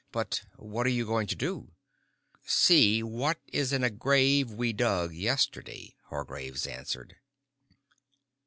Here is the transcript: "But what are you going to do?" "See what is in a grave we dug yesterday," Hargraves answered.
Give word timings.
"But 0.11 0.41
what 0.55 0.87
are 0.87 0.89
you 0.89 1.05
going 1.05 1.27
to 1.27 1.35
do?" 1.35 1.73
"See 2.43 3.03
what 3.03 3.37
is 3.53 3.71
in 3.71 3.83
a 3.83 3.91
grave 3.91 4.49
we 4.49 4.73
dug 4.73 5.13
yesterday," 5.13 5.93
Hargraves 6.05 6.65
answered. 6.65 7.17